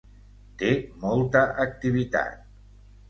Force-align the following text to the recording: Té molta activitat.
Té 0.61 0.71
molta 1.05 1.43
activitat. 1.67 2.41